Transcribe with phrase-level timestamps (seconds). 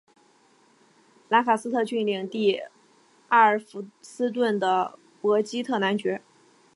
[1.29, 2.63] 兰卡斯特郡领地
[3.27, 6.23] 阿尔弗斯顿的伯基特男爵。